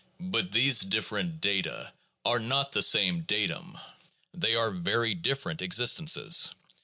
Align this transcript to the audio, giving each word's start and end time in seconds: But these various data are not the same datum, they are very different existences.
But 0.31 0.51
these 0.51 0.81
various 0.81 1.29
data 1.35 1.93
are 2.25 2.39
not 2.39 2.71
the 2.71 2.81
same 2.81 3.21
datum, 3.21 3.77
they 4.33 4.55
are 4.55 4.71
very 4.71 5.13
different 5.13 5.61
existences. 5.61 6.55